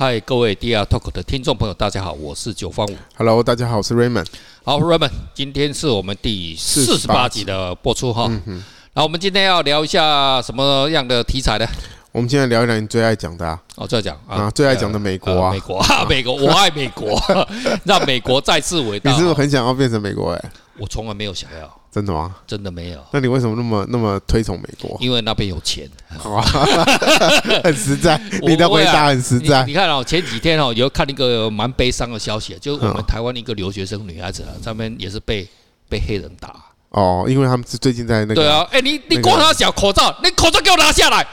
[0.00, 2.96] 嗨，各位 DR Talk 的听众朋友，大家好，我是九方五。
[3.16, 4.26] Hello，大家好，我是 Raymond。
[4.62, 8.30] 好，Raymond，今天是我们第四十八集的播出哈。
[8.46, 8.62] 嗯，
[8.94, 11.66] 那我们今天要聊一下什么样的题材呢？
[12.12, 17.20] 我们今天聊一聊你最爱讲的啊，哦，最爱讲啊，最爱讲的美国啊，美国啊，美国，我爱美国，
[17.82, 19.10] 让美国再次伟大。
[19.10, 20.30] 你是不是很想要变成美国？
[20.30, 21.80] 哎，我从来没有想要。
[21.90, 22.36] 真的吗？
[22.46, 23.02] 真的没有。
[23.12, 24.96] 那你为什么那么那么推崇美国？
[25.00, 25.88] 因为那边有钱，
[27.64, 28.20] 很实在。
[28.42, 29.64] 你的回答很实在。
[29.64, 35.48] 你看哦，前几天哦，有看一个蛮悲伤的消息，就是我们台湾一个留学生女孩子啊，上面也是被
[35.88, 36.54] 被黑人打。
[36.90, 38.34] 哦，因为他们是最近在那个。
[38.34, 41.26] 对啊，哎，你你光他小口罩，你口罩给我拿下来。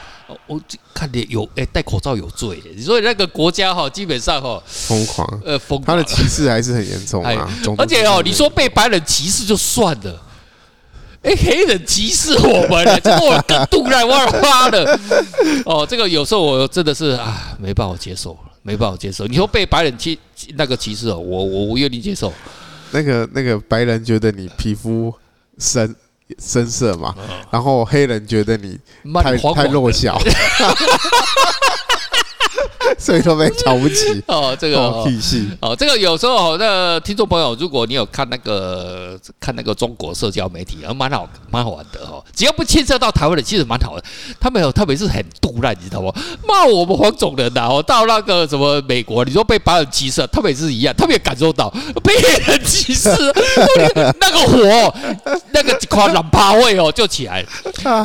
[0.46, 0.60] 我
[0.92, 2.60] 看你有哎，戴口罩有罪。
[2.80, 5.40] 所以那个国家哈，基本上哈，疯狂。
[5.44, 5.80] 呃，疯。
[5.82, 7.48] 他的歧视还是很严重啊。
[7.78, 10.22] 而且哦，你说被白人歧视就算了。
[11.22, 14.98] 哎，黑人歧视我们了， 这我更杜赖哇哇的。
[15.66, 19.26] 哦，这个有时候我真的是啊，没办法接受，没办法接受。
[19.26, 20.18] 你说被白人歧
[20.56, 22.32] 那个歧视哦，我我我愿意接受。
[22.92, 25.12] 那个那个白人觉得你皮肤
[25.58, 25.92] 深
[26.38, 27.14] 深色嘛，
[27.50, 28.78] 然后黑人觉得你
[29.22, 30.18] 太太弱小。
[32.98, 42.24] 所以都被瞧不起 哦，这个体系哦，这个有时候那听众朋友，如果你有看那个看那个中国社交媒体，蛮好蛮好玩的哦。
[42.34, 44.04] 只要不牵涉到台湾的，其实蛮好的。
[44.40, 46.10] 他们有特别是很毒辣，你知道吗？
[46.48, 51.68] 骂我们黄种人呐，哦到那个什么美国，你说被白人歧视，特别是一样，特别感受到
[52.02, 53.10] 被黑人歧视，
[54.20, 54.94] 那个火，
[55.52, 57.44] 那个夸张趴位哦就起来。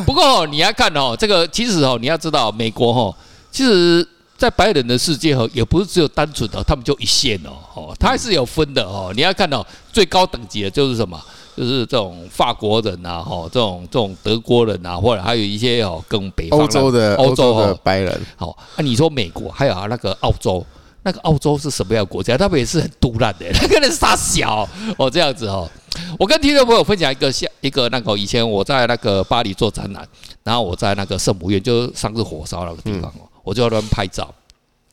[0.04, 3.14] 不过你要看哦，这个其实哦，你要知道美国哦，
[3.50, 4.06] 其实。
[4.42, 9.12] 在白人的世界哈，也不是只有单纯的他们就一线哦，哦，他还是有分的哦。
[9.14, 11.16] 你要看到最高等级的就是什么，
[11.56, 18.20] 就是这种法国人呐，哈，这种这种德国人呐，或者还有一些哦，跟北方欧洲的欧洲的白人。
[18.34, 20.66] 好，啊，你说美国还有啊那个澳洲，
[21.04, 22.36] 那个澳洲是什么样的国家？
[22.36, 25.70] 他们也是很毒辣的， 那个人傻小哦，这样子哦。
[26.18, 30.04] 我跟听众朋友分享一个像一个那个以前我在那个巴黎做展览，
[30.42, 33.30] 然后我在那个圣母院，就是上次火烧那个地方哦。
[33.42, 34.34] 我就在那边拍照，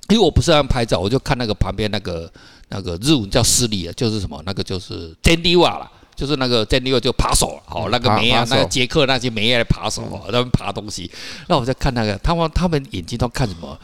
[0.10, 2.32] 因为我不是乱拍照，我就看那个旁边那个
[2.70, 11.10] 那个日文叫斯里啊，就是什么那个就是珍妮瓦啦，就是那个珍妮瓦就扒手了，好那个梅啊，那个捷克那些梅啊来扒手啊，他们扒东西。
[11.48, 13.80] 那我在看那个，他们他们眼睛都看什么？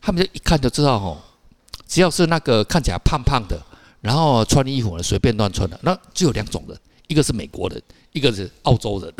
[0.00, 1.18] 他们就一看就知道哦，
[1.86, 3.60] 只要是那个看起来胖胖的，
[4.00, 7.82] 然后穿衣服呢随便乱穿的，那只有两种人，一个是美国人。
[8.14, 9.10] 一个是澳洲人，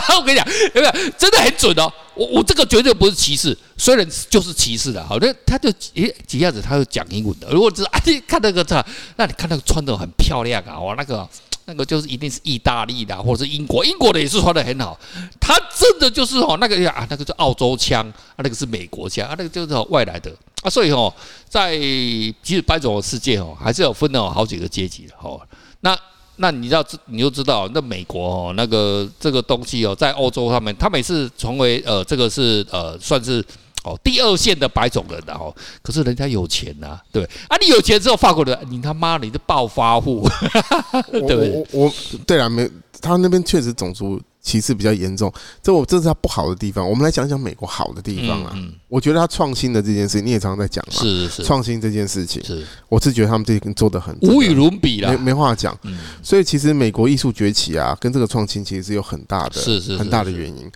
[0.18, 1.92] 我跟你讲，有没有真的很准哦？
[2.14, 5.04] 我我这个绝对不是歧视，虽然就是歧视的。
[5.06, 7.48] 好，那他就诶几下子他就讲英文的。
[7.50, 8.84] 如果是 啊，你看那个他，
[9.16, 11.28] 那你看那个穿的很漂亮啊，哇，那个
[11.64, 14.98] 那个就是一定是意大利的，或者是英国，英国的也是穿的很好。
[15.40, 20.30] 他真的就是哦，那个啊，那个是澳洲腔啊，那个是美国腔啊，那个就是外来的
[20.62, 20.68] 啊。
[20.68, 21.12] 所以哦，
[21.48, 25.40] 在其实白种世界哦，还是有分了好几个阶级的哦。
[25.80, 25.98] 那
[26.36, 33.44] 那你知道，你就知道，那美国哦，那个这个东西哦，在欧洲上面，他每次成为呃，这个是呃，算是
[33.84, 35.54] 哦第二线的白种人的哦。
[35.82, 40.26] 可是人家有钱呐，对啊，你有钱之后，法国人，你他妈你是暴发户，
[41.12, 41.66] 对不对？
[41.72, 41.92] 我我
[42.26, 42.68] 对啊，没
[43.00, 44.20] 他那边确实种族。
[44.42, 45.32] 歧视比较严重，
[45.62, 46.86] 这我这是他不好的地方。
[46.86, 48.52] 我们来讲讲美国好的地方啊。
[48.56, 50.92] 嗯嗯、我觉得他创新的这件事，你也常常在讲嘛。
[50.92, 51.42] 是是是。
[51.44, 52.66] 创新这件事情，是。
[52.88, 55.78] 我是觉得他们这边做的很无与伦比了，没没话讲。
[55.84, 60.70] 嗯、所以其实美国艺术崛起啊，跟这个创新其实是有很大的、是是很大的原因。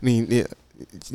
[0.00, 0.44] 你你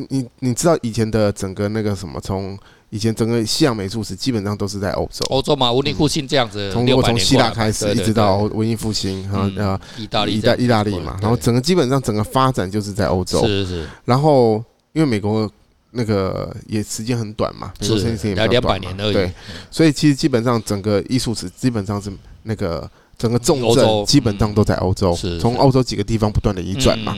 [0.09, 2.57] 你你知道以前的整个那个什么从。
[2.89, 13.85] 以前整个西洋美术史基本上都是在欧洲，欧洲嘛，文艺复兴这样子，从我从希腊开始，一直到文艺复兴，哈呃，意大利，意大意大利嘛，然后整个基本上整个发展就是在欧洲，是是。
[14.05, 15.51] 然后因为美国
[15.91, 19.33] 那个也时间很短嘛，是才两百年而已，对，
[19.69, 22.09] 所以其实基本上整个艺术史基本上是
[22.43, 27.13] 那个整个重镇基本上都在欧洲，从欧洲几个地方不断的移转嘛。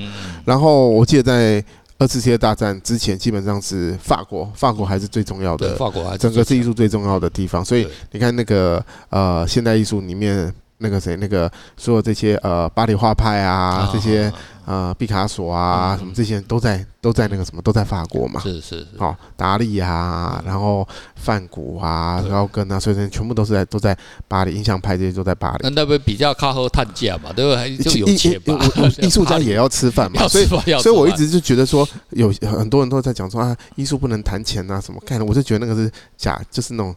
[0.46, 1.64] 然后我记得在。
[2.00, 7.64] 二次世界大战之前，基本上是法国，法国还是最重要的，法国还是整个是艺术最重要的地方。
[7.64, 14.34] 所以你看那个呃，现代艺术里面那个谁，那个所有这些呃，巴黎画派啊，这些。
[14.70, 25.58] 呃，毕卡索啊，什么这些都在都在那个什么都在法国嘛，是是是，好，达利啊，然后梵谷啊，然后跟啊，所以这些全部都是在都在巴黎，印象派这些都在巴黎。
[25.64, 27.78] 那那边比较靠后探价嘛，对不对？
[27.78, 28.60] 就有钱嘛，
[29.00, 36.96] 艺术家也要吃饭嘛，所以所以我一直就觉得说，有很多人都在讲说啊，艺术不能谈钱啊，什么看，我就觉得那个是假，就是那种。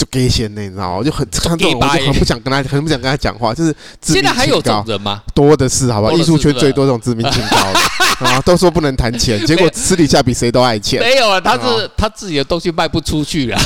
[0.00, 1.04] 就给钱呢，你知道吗？
[1.04, 3.52] 就很看这种，我就很不想跟他，很不想跟他讲话。
[3.52, 5.22] 就是现在还有这种人吗？
[5.34, 6.10] 多的是，好吧？
[6.12, 7.80] 艺术圈最多这种自命清高的
[8.26, 11.00] 啊，都说不能谈钱，结果私底下比谁都爱钱。
[11.00, 13.58] 没有啊，他是他自己的东西卖不出去了。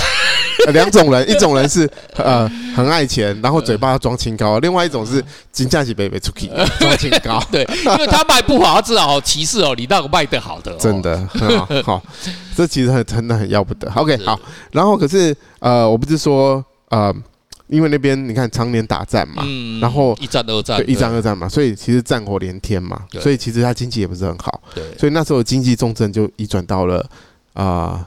[0.72, 5.22] 两种人，一种人是呃很爱钱，然后嘴巴要装清高；另外一种是
[5.52, 7.42] 金价是北北出去 装清高。
[7.50, 11.66] 对，因为他卖不好，他至少歧视哦，你那个卖的好的，真的很好。
[11.82, 12.02] 好，
[12.56, 13.90] 这其实很真的很要不得。
[13.94, 14.38] OK，好，
[14.72, 17.14] 然后可是呃，我不是说呃。
[17.66, 27.04] 因为那边你看常年打战嘛，嗯、然后一战二战，对，一战二战嘛，所以其实战火连天嘛，所以其实他经济也不是很好，对，所以那时候经济重镇就移转到了
[27.54, 28.04] 啊。
[28.04, 28.06] 呃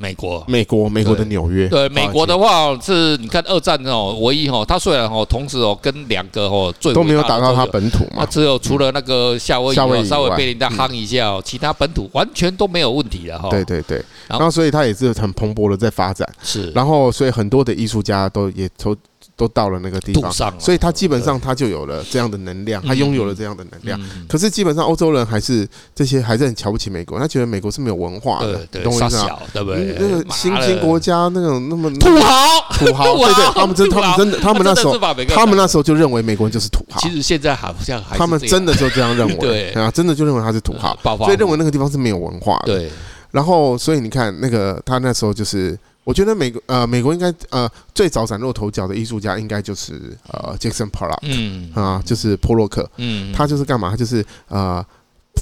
[0.00, 1.66] 美国，美国，美国的纽约。
[1.66, 13.48] 对，美国的话是，你看二战哦，唯一哦，他虽然哦，同时哦，跟两个哦，最都没有打到他本土嘛，只有除了那个夏威夷稍微被人家夯一下哦，其他本土完全都没有问题的哈。
[13.50, 18.96] 对对对，然后所以他也是很蓬勃的在发展，是，然后所以很多的艺术家都也都
[19.38, 23.98] 都到了那个地方，所以他基本上他就有了这样的能量，他拥有了这样的能量。
[24.28, 29.38] 可是基本上欧洲人还是这些还是很瞧不起美国，他觉得美国是没有文化的，懂我意思吗？
[29.52, 29.96] 对不对？
[29.96, 34.98] 那个新兴国家那种那么土豪，土豪，对 对，他们真他们真的，他们 那时候
[35.28, 36.98] 他们那时候就认为美国人就是土豪。
[37.00, 42.74] 其实现在好像他们真的就这样认为， 对啊，真的就认为他是土豪，所以认为那个地方是没有文化的。
[42.74, 42.90] 对，
[43.30, 45.78] 然后所以你看那个他那时候就是。
[46.08, 51.70] 我觉得美国呃，美国应该呃最早崭露头角的艺术家应该就是呃，Jackson Pollock，嗯。
[51.74, 53.90] 啊，就是波洛克，嗯，他就是干嘛？
[53.90, 54.82] 他就是呃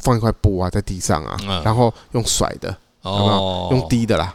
[0.03, 4.35] 放一块布啊在地上啊，然后用甩的，哦，用滴的啦。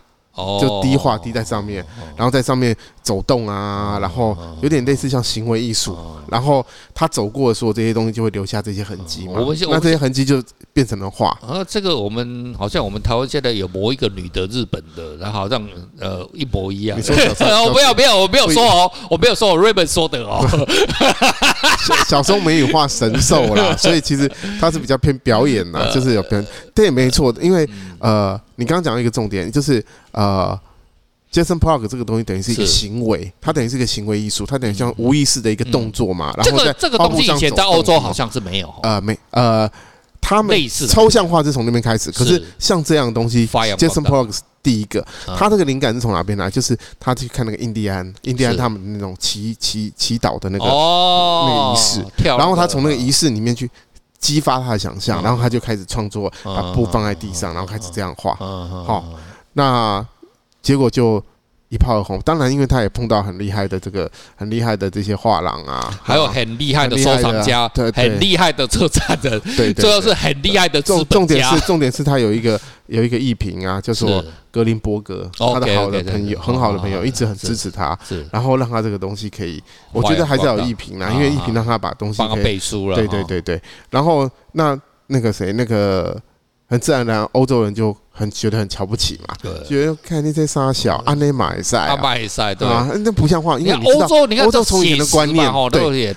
[0.60, 1.86] 就滴画滴在上面，
[2.16, 5.98] 然后在上面走动啊，然后有点类似像行为艺术。
[6.28, 9.34] 然后他走过的时候，这些东西就会留下这些痕迹嘛。
[9.70, 10.42] 那这些痕迹就
[10.72, 11.30] 变成了画。
[11.46, 15.62] 啊，这个我们好像我们台湾现在有某一个女的日本的，然后好像
[16.00, 16.98] 呃一模一样。
[16.98, 17.14] 你说
[17.68, 20.48] 我没有没有我没有说哦，我没有说我 Raymond 说的哦。
[22.08, 26.46] 小时候没有画神兽啦， 所以其实他是比较偏表演啦，就是有偏。
[26.74, 27.68] 这也没错，因为
[28.02, 28.42] 呃。
[28.58, 30.56] 你刚刚讲了一个重点，就是呃
[31.34, 36.32] ，Jackson Pollock 这个东西等于是一个行为，它等于是一个行为艺术，它等于像无意识的一个动作嘛。
[36.38, 39.68] 然后在这个东西以前在欧洲好像是没有，呃，没，呃，
[40.22, 40.56] 他们
[40.88, 45.04] 抽象化是从那边开始，可是像这样的东西，Jackson Pollock 是第一个，
[45.36, 46.52] 他这个灵感是从哪边来？
[46.52, 53.68] 就是他去看那个印第安，印第安他们那种祈祈祈祷的那个那个仪式，然后他从那个仪式里面去。
[54.22, 58.34] 激发他的想象，然后他就开始创作，把布放在地上，然后开始这样画。
[58.36, 59.04] 好，
[59.54, 60.06] 那
[60.62, 61.22] 结果就
[61.72, 62.20] 一炮而红。
[62.24, 74.24] 当然，因为他也碰到很厉害的这个很厉害的这些画廊啊，还有很厉害的收藏家，对，很厉害的策展人，对，最后是很厉害的重重点是重点是他有一个有一个艺评啊，叫做。
[74.52, 77.98] 格林伯格，他的好的朋友，很好的朋友，一直很支持他，
[78.30, 79.64] 然后让他这个东西可以，
[79.94, 83.62] 我觉得还是要有艺评啦，因为艺评让他把东西可以背书了，对对对对。
[83.90, 84.78] 然后那
[85.08, 86.22] 那个谁，那个
[86.72, 89.36] 很自然的欧洲人就很觉得很瞧不起嘛，
[89.68, 92.68] 觉得看那些沙小阿内马赛，阿马赛对。
[92.68, 95.52] 啊，那不像话，因为欧洲你看欧洲从前的观念，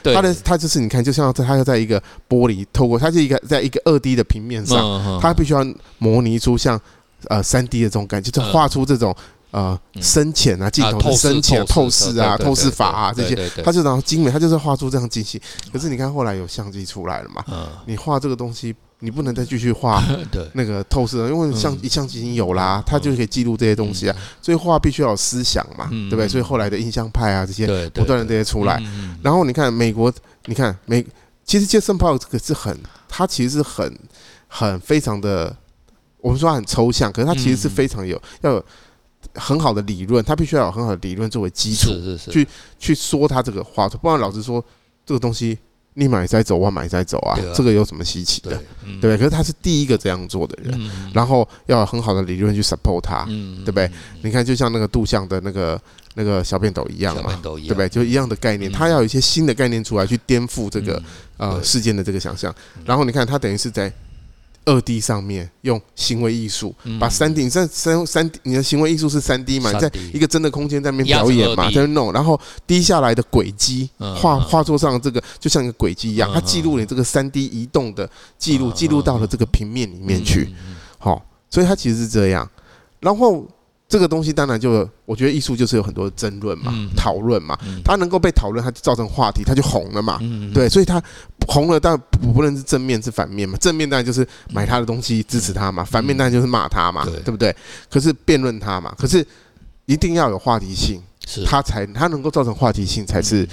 [0.03, 5.63] 对，他的他就是你看，就像他要在一个玻璃透过，他是一个在一个二 D 的平面上，他必须要
[5.99, 6.81] 模拟出像。
[7.29, 9.17] 呃，三 D 的这种感觉，就是画出这种
[9.51, 15.41] 呃深浅啊，镜头的深浅、透视啊、透视法啊这些，他就然后精美，他就是画出这样精细。
[15.73, 17.43] 可是你看后来有相机出来了嘛，
[17.87, 18.75] 你画这个东西，
[19.05, 20.03] 你不能再继续画
[20.55, 24.17] 那个透视了，因为相相机已经有啦，它就可以记录这些东西啊。
[24.41, 26.27] 所以画必须要有思想嘛，对不对？
[26.27, 28.83] 所以后来的印象派啊这些不断的这些出来，
[29.23, 30.13] 然后你看美国，
[30.47, 31.05] 你看美，
[31.45, 32.77] 其实杰森·鲍尔这个是很，
[33.09, 33.99] 他其实是很
[34.49, 35.55] 很非常的。
[36.25, 38.65] 我们说它很抽象，可是他其实是非常有要有
[39.35, 41.91] 很好的理论，他必须要有很好的理论作为基础，
[42.33, 42.49] 去
[42.79, 44.65] 去说他这个话，不然老实说
[45.05, 45.59] 这个东西
[45.95, 49.17] 你买再走，我买再走啊，这个有什么稀奇的，对不对？
[49.17, 50.79] 可是他是第一个这样做的人，
[51.13, 53.91] 然后要有很好的理论去 support 他，对不对？
[54.23, 55.81] 你看，就像那个杜象的那个
[56.15, 57.89] 那个小便斗一样嘛，对不对？
[57.89, 61.03] 就一样的概念，他要有一些新的概念出来，去颠覆这个
[61.37, 63.93] 呃事件的这个想象，然后你看，他等于是在。
[64.65, 69.73] 二 D 上面用行为艺术把三 D，你在三三你的行为艺术是三 D 嘛？
[69.73, 80.55] 你在一个真的空间在那边表演嘛，在那弄，然后滴下来的轨迹画画作上这个就像一个轨迹一样，它记录你这个三 D 移动的记录，记录到了这个平面里面去，
[80.99, 82.49] 好，所以它其实是这样，
[83.01, 83.47] 然后。
[83.87, 90.19] 这个东西当然就，我觉得艺术就是有很多争论嘛，讨论嘛，它能够被讨论，它就造成话题，它就红了嘛，
[90.53, 91.01] 对，所以它
[91.47, 97.21] 红了，但不不论是正面是反面嘛，正面当然就是买他的东西支持他嘛，反面当然就是骂他嘛，对。
[97.25, 97.55] 不对？
[97.91, 99.25] 可是辩论他嘛，可是
[99.85, 101.01] 一定要有话题性，
[101.47, 103.47] 它才它能够造成话题性，才是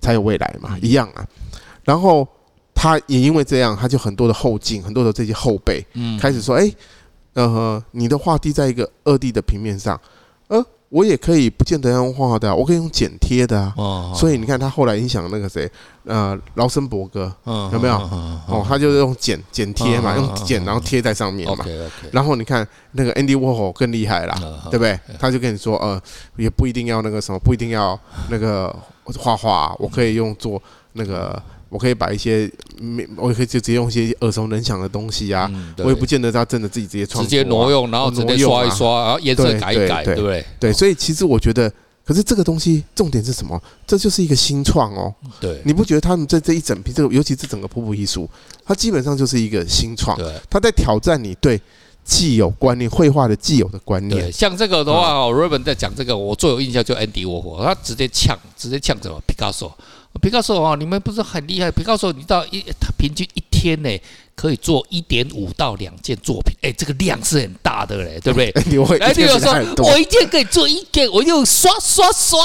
[0.00, 1.24] 才有未来嘛，一样啊。
[1.84, 2.26] 然后
[2.74, 5.86] 他也因为这样，他就很多的后进，很多的这些后辈
[6.20, 6.70] 开始说，哎。
[7.38, 9.98] 呃，你的画滴在一个二 D 的平面上，
[10.48, 13.72] 呃，我也可以不见得要用画画的，我可以用剪贴的啊。
[13.76, 14.12] 哦。
[14.12, 15.70] 所以你看他后来影响那个谁，
[16.04, 17.94] 呃，劳森伯格，有没有？
[17.94, 21.54] 哦，他就是用剪剪贴嘛，用剪然后贴在上面嘛。
[21.60, 22.08] OK OK。
[22.10, 24.34] 然后你看那个 Andy Warhol 更厉害啦，
[24.70, 24.98] 对不对？
[25.20, 26.00] 他就跟你说，呃，
[26.36, 27.96] 也不一定要那个什么，不一定要
[28.30, 28.74] 那个
[29.16, 30.60] 画画，我可以用做
[30.94, 31.40] 那个。
[31.68, 40.44] 我可以把一些没，我也可以就直接用一些耳熟能详的东西啊，嗯、我也不见得他真的自己直接创、啊，直接挪用，然后直接刷一刷，然后颜色改一改，对不对？
[40.58, 41.70] 对，所以其实我觉得，
[42.04, 43.60] 可是这个东西重点是什么？
[43.86, 45.14] 这就是一个新创哦。
[45.40, 48.28] 对，你不觉得他们这这一整批这个，尤其是整个瀑布艺术，
[48.64, 51.60] 它基本上就是一个新创，对，它在挑战你对
[52.02, 54.22] 既有观念绘画的既有的观念。
[54.22, 59.70] 对，像这个的话哦，Raymond 在讲这个，我最有印象就 Andy Warhol，他直接呛，直接呛什么 Picasso。
[60.20, 61.70] 别告诉我，你们不是很厉害？
[61.70, 63.90] 别告诉我，你到一他平均一天呢？
[64.38, 68.54] 可以做一点五到两件作品，哎，这个量是很大的嘞，对不对？
[68.70, 72.38] 你会，哎，你有说，我一件可以做一件，我就刷刷刷，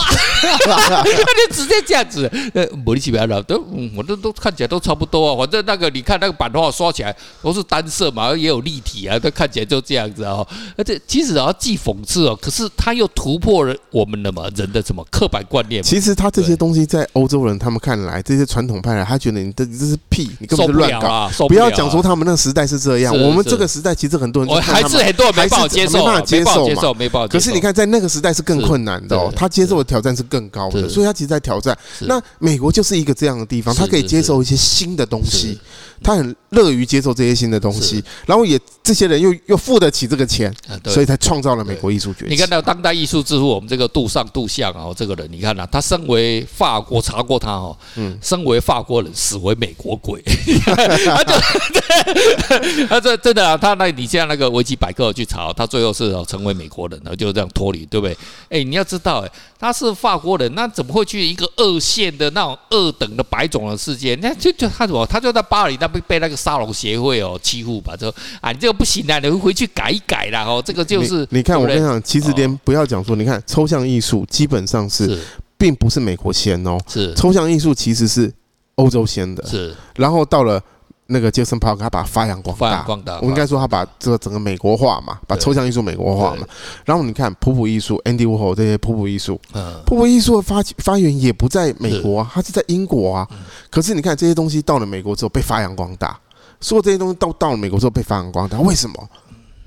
[0.66, 1.06] 那
[1.48, 3.64] 就直接这样子，呃，莫名其妙的，都，
[3.96, 5.38] 我这都看起来都差不多啊。
[5.38, 10.48] 反正那个你看那个版画刷起来都是单色嘛，也有立体啊，都看起来就这样子哦。
[10.76, 15.84] 而且其实啊，既讽刺哦，可是他又突破了我们的嘛人的什么刻板观念。
[15.84, 21.83] 其实他这些东西在欧洲人他们看来，这些传统派来，他觉得你这这是屁，你根本就乱搞，不要讲。
[21.84, 27.28] 讲说他们那个时代是这样，我们这个时代其实很多人还是很多人没办法接受，没办法接受，没办法。
[27.28, 31.78] 可是你看，在那个时代是更困难的哦，他接受的挑战是更高的，所以他其实在挑战。
[32.02, 35.60] 那美国就是一个这样的地方，他可以接受一些新的东西，
[36.02, 40.54] 他很乐于接受这些新的东西，然后也这些人又又付得起这个钱，
[40.86, 42.32] 所以才创造了美国艺术崛起。
[42.32, 50.22] 你看到当代艺术之父，我们这个杜尚杜象啊，这个人，你看啊，他身为法国，查过他哦，嗯，身为法国人，死为美国鬼，
[50.66, 51.34] 他就。
[52.88, 58.18] 他这真的啊，他那你像那个维基百科去查，他最后是成为美国人然后，就这样脱离，对不对？
[58.50, 64.16] 哎，你要知道，哎，他是法国人，那怎么会去一个二线的那种二等的白种的世界？
[64.22, 67.96] 那就就他怎么，他就在巴黎那边被那个沙龙协会哦欺负吧？
[67.98, 70.44] 说啊，你这个不行啊，你会回去改一改啦。
[70.44, 70.62] 哦。
[70.66, 75.20] 这个就是你，你看，我跟你讲，其实连不要讲说，你看抽象艺术基本上是，
[75.58, 78.32] 并不是美国先哦，是抽象艺术其实是
[78.76, 80.62] 欧洲先的，是，然后到了。
[81.08, 86.48] 那个杰森·帕克他把它发扬光大，光大我应该说他把这个整个美国化嘛，把抽象艺术美国化嘛。
[86.86, 89.40] 然后你看普普艺术，Andy Warhol 这些普普艺术，
[89.86, 93.28] 普普艺术的发发源也不在美国啊，它是在英国啊。
[93.70, 96.18] 可是你看这些东西到了美国之后被发扬光大，
[96.60, 99.10] 所有这些东西到到了美国之后被发扬光大，为什么？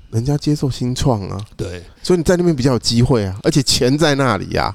[0.09, 4.73] 人家接受新创啊，对，所以你在那边比较有机会啊，而且钱在那里呀。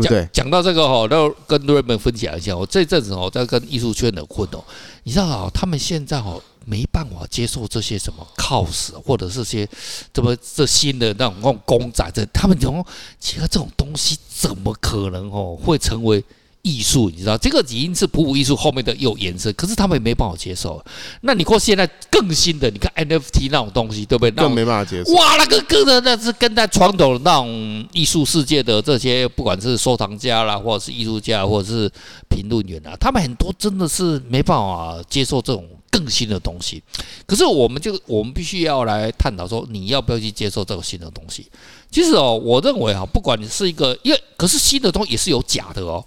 [0.02, 0.28] 不对？
[0.32, 2.56] 讲到这个哈，那跟瑞们分享一下。
[2.56, 4.62] 我这阵子哦，在跟艺术圈的混哦，
[5.04, 9.68] 你知道啊，他们现在哦没办法接受这些什么 cos 或者是些
[10.12, 12.72] 怎么这新的那种那种公仔，这他们讲，
[13.18, 16.24] 其实这种东西怎么可能哦会成为？
[16.64, 20.82] 艺术，你知道这个已经是普普艺术后面的又延伸，可是他们也没办法接受。
[21.20, 24.30] 那你说现在更新的，你看 NFT 那种东西，对不对？
[24.30, 25.12] 更没办法接受。
[25.12, 31.86] 哇，那个跟的那是跟在传统的那种艺术世界的这些，不管是收藏家啦，或者是艺术家，或者是
[32.30, 36.82] 评论员啊，他们很多真的是没办法接受这种更新的东西。
[37.26, 41.46] 可是我们就我们必须要来探讨说，你要不要去接受这个新的东西？
[41.90, 46.02] 其实哦，我认为哈，不管你是一个，因为可是新的东西也是有假的哦。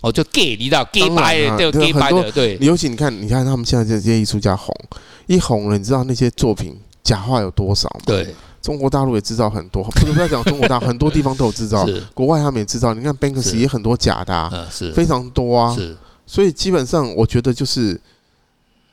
[0.00, 2.56] 哦，就 gay，你知道 gay 白的，对 gay 白的，对。
[2.60, 4.74] 尤其你看，你看他们现在这些艺术家红，
[5.26, 8.02] 一红了，你知道那些作品假画有多少吗？
[8.06, 12.94] 对，中国大陆也制造很多，不是不要讲中国大陆， 很多地方都有制造，国外他们也制造。
[12.94, 15.74] 你看 Banksy 也很多假的，啊，是非常多啊。
[15.74, 18.00] 是，所以基本上我觉得就是，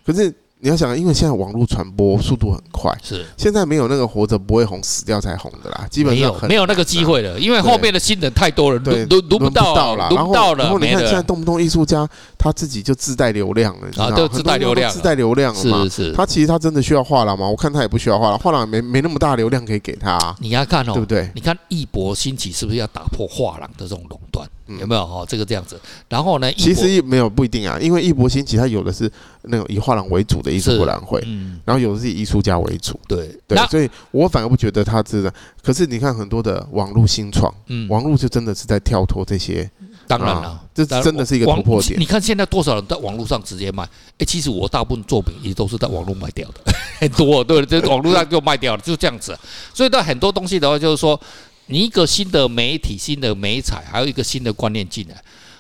[0.06, 0.34] 可是。
[0.60, 5.86] 你要想，因为现在网络传播速度很快，是现在没有那个活着不会红，死掉才红的啦。
[5.92, 10.64] 基本上没有没有那个机会了，因为后面的新人太多了，轮轮轮不到了，轮不到了。
[10.64, 12.08] 然后你看现在动不动艺术家
[12.46, 15.84] 他自己就自带流量了，啊，就自带流量，自带流量了嘛。
[15.86, 17.50] 是是，他其实他真的需要画廊吗？
[17.50, 20.36] 我看他也不需要画廊，画廊没没那么大流量可以给他。
[20.40, 21.32] 你要看哦，对不对？
[21.34, 24.48] 你看艺博兴起是不是要打破画廊的这种垄断？
[24.80, 25.26] 有没有哈？
[25.28, 26.52] 这个这样子，然后呢？
[26.54, 29.12] 其实没有不一定啊，因为艺博兴起，它有的是
[29.44, 35.34] 那种以画廊为主的艺术博览会，嗯，然后有的是以艺术家为主，对对，所以我反而不觉得它是的。
[35.64, 39.70] 可是你看很多的网络新创，嗯，网络就真的是在跳脱这些，
[40.08, 42.00] 当然了，这真的是一个突破点。
[42.00, 43.84] 你看现在多少人在网络上直接卖？
[44.18, 49.38] 哎，其实我大部分作品也都是在网络卖掉的， 很多对，这网络上就卖掉了， 就这样子。
[49.74, 51.20] 所以到很多东西的话，就是说。
[51.68, 55.16] 你一个新的媒体、新的媒材，还有一个新的观念进来。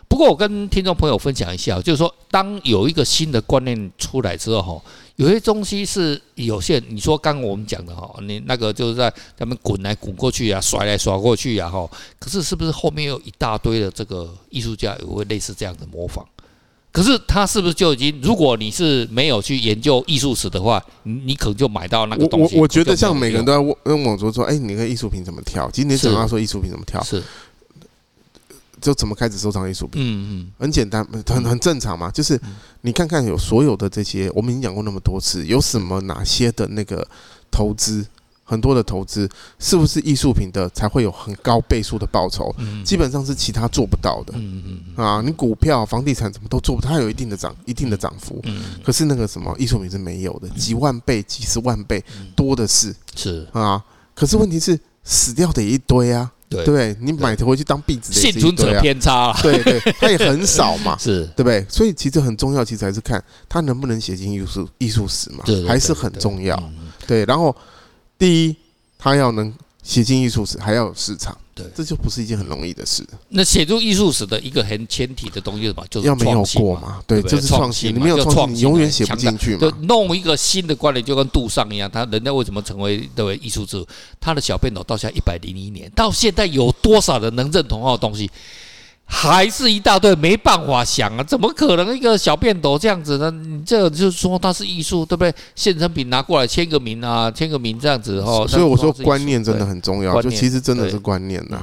[0.07, 4.79] 不过，我跟听众朋友分享一下，就是说，当有一个新的观念出来之后，
[5.15, 6.83] 有些东西是有限。
[6.89, 11.89] 你说刚刚我们讲的哈，你那个就是在他们滚来滚过去啊，甩来甩过去啊哈。
[12.19, 16.25] 可是是不是后面有一大堆的这个艺术家也会类似这样的模仿？
[16.91, 18.21] 可是他是不是就已经？
[18.21, 22.55] 如果你是没有去研究艺术史的话，你你可能就买到那个东西。
[22.55, 25.69] 我我觉得像每个人都要问问我说说，哎，你个艺术品怎么跳？
[25.71, 27.03] 今天怎么说艺术品怎么跳？
[27.03, 27.21] 是。
[28.85, 29.99] 就怎么开始收藏艺术品？
[29.99, 32.11] 嗯嗯，很简单，很很正常嘛。
[32.11, 32.39] 就是
[32.81, 37.07] 你看看有所有的这些，我们已经讲过那么多次，有什么哪些的那个
[37.49, 38.05] 投资，
[38.43, 39.27] 很多的投资，
[39.57, 42.55] 是不是艺术品的才会有很高倍数的报酬？
[42.83, 44.33] 基本上是其他做不到的。
[44.35, 44.61] 嗯
[44.95, 48.39] 嗯啊，你股票、房地产怎么都做不到，它有一定的涨，一定的涨幅。
[48.83, 52.03] 可是那个什么艺术品是没有的，几万倍、几十万倍
[52.35, 52.95] 多的是。
[53.15, 56.31] 是啊，可是问题是死掉的一堆啊。
[56.49, 61.65] 对，你买回去当壁纸，幸存者偏差，对对，它也很少嘛， 是对不对？
[61.67, 66.61] 所以其实很重要，其实还是看它能不能写进艺术艺术史嘛，还是很重要。
[67.07, 67.55] 对，然后
[68.17, 68.55] 第一，
[68.97, 71.35] 它要能写进艺术史，还要有市场。
[71.55, 73.01] 对，这就不是一件很容易的事。
[73.29, 75.85] 那写入艺术史的一个很前提的东西是什么？
[75.89, 77.01] 就是要没有过嘛？
[77.07, 77.95] 对，就是创新。
[77.95, 79.61] 你没有创新，你永远写不进去嘛。
[79.61, 83.81] 就弄一个新的观点，就跟杜尚一样，他人家为什么成为这位艺术之？
[84.19, 88.29] 他的小便斗到现在一百零一年，到现在有多少人能认同他的东西？
[89.07, 91.23] 还是一大堆，没办法想啊！
[91.23, 93.29] 怎么可能一个小便斗这样子呢？
[93.31, 95.33] 你这就是说它是艺术，对不对？
[95.55, 98.45] 现成品拿过来签个名啊，签个名这样子哦。
[98.47, 101.61] 所以我说观念真的很重要，就其实真的是观念呐，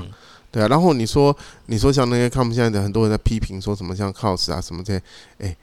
[0.50, 0.68] 对啊。
[0.68, 5.02] 然后你说，你说像那些看我们现在的很多人在批评说什么像 cos 啊什么这些，
[5.38, 5.56] 哎，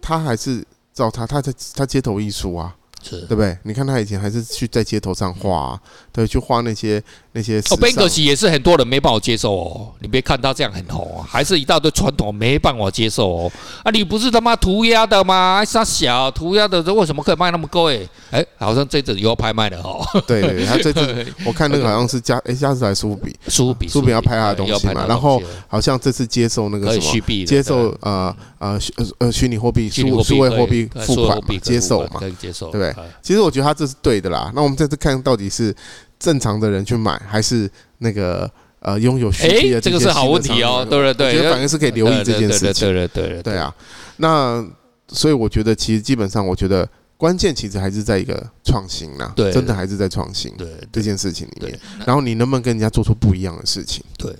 [0.00, 2.74] 他还是照他，他在他街头艺术啊。
[3.04, 3.58] 是对不对？
[3.64, 5.80] 你看他以前还是去在街头上画、啊，
[6.12, 7.02] 对，去画那些
[7.32, 7.60] 那些。
[7.70, 9.92] 哦，贝格西也是很多人没办法接受哦。
[10.00, 13.52] 你别看他这样很红啊，还是一大堆传统没办法接受哦。
[13.82, 15.64] 啊，你不是他妈涂鸦的吗？
[15.64, 18.08] 傻小涂鸦的，这为什么可以卖那么贵？
[18.30, 20.04] 哎，好像这次又要拍卖了哦。
[20.26, 28.78] 对对，他这次 我看那个好像是加哎加斯莱苏比苏比苏比要拍他的东西嘛，然后好像这次接受那个什么接受呃呃
[29.18, 33.04] 呃虚拟货币数数位货币付款接受嘛，接受对不对？
[33.22, 34.50] 其实我觉得他这是对的啦。
[34.54, 35.74] 那我们这次看到底是
[36.22, 39.80] 正常的人去买，还是那个呃拥有虚币的？
[39.80, 40.86] 这个是好问题哦。
[40.88, 42.88] 对对对，我觉得反而是可以留意这件事情。
[42.88, 43.74] 对对对对啊。
[44.18, 44.64] 那
[45.08, 49.32] 所以我觉得，其实基本上，我觉得关键其实还是在一个创新呐。
[49.34, 50.54] 对，真的还是在创新。
[50.56, 54.04] 对这件事情里面，然后你能不能跟人家做出不一样的事情？
[54.16, 54.32] 对。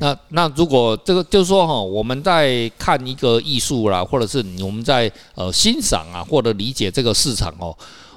[0.00, 7.76] 那那如果这个就是说哈，我们在看一个艺术啦，或者是我们在呃欣赏啊，或者理解这个市场哦。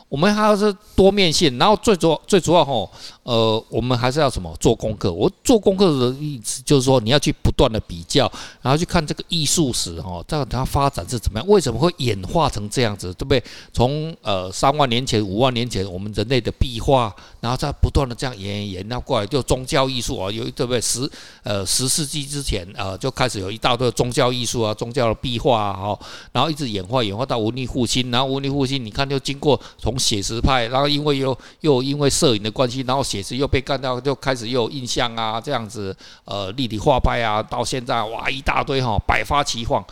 [0.10, 2.89] 我们还要是多面性，然后最主要最主要吼，
[3.24, 5.12] 呃，我们还是要什么做功课。
[5.12, 13.43] 我做功课的意思就是说，你要去不断的比较，然后去看这个艺术史吼，这样它发展是怎么样，为什么会演化成这样子，对不对？
[13.74, 20.80] 从呃三万年前、五万年前，我们人类的壁画，然后再不断的这样演演演，那过来就宗教艺术啊，有对不对？
[20.80, 21.10] 十
[21.43, 26.00] 呃十世纪之前呃就开始有一大堆宗教艺术啊，宗教的壁画啊，哈，
[26.32, 39.86] 然后一直演化演化到文艺复兴，然后文艺复兴你看就经过从写实派，然后因为又又因为摄影的关系，然后写实又被干掉，就开始又有印象啊，这样子，呃，立体画派啊，到现在哇一大堆哈，百花齐放，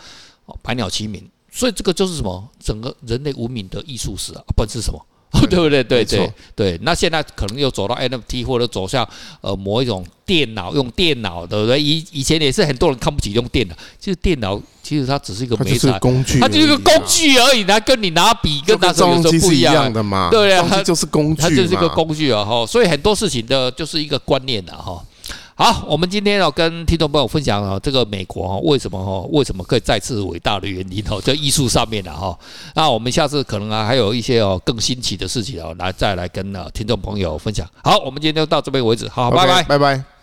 [0.62, 2.50] 百鸟齐鸣，所以这个就是什么？
[2.60, 5.06] 整个人类文明的艺术史啊，本是什么？
[5.50, 5.84] 对不对？
[5.84, 9.08] 对对对，那现在可能又走到 NFT 或者走向
[9.42, 11.82] 呃某一种电脑用电脑，对不对？
[11.82, 17.64] 以以前也是很多人看不起用电脑，其实电脑其实它只是一个媒材工具，它就是一个工具而已。
[17.66, 20.30] 它跟你拿笔跟拿手有时候不一样的嘛。
[20.32, 22.66] 对啊，它就是工具，它就是一个工具啊哈。
[22.66, 25.04] 所以很多事情的就是一个观念的哈。
[25.58, 32.38] 好，我们今天要跟听众朋友分享哦，这个美国哦为什么哦为什么可以再次伟大的原因哦，在艺术上面的哈。
[32.74, 37.66] 那我们下次可能啊还有一些哦更新奇的事情哦，来再来跟啊听众朋友分享。
[37.82, 40.15] 好，我们今天就到这边为止，好，拜拜，拜拜。